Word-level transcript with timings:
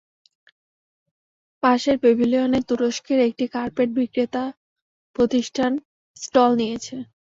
পাশের 1.63 1.97
প্যাভিলিয়নে 2.03 2.59
তুরস্কের 2.69 3.19
একটি 3.27 3.45
কার্পেট 3.55 3.89
বিক্রেতা 3.97 4.43
প্রতিষ্ঠান 5.15 5.71
স্টল 6.21 6.51
নিয়েছে। 6.59 6.95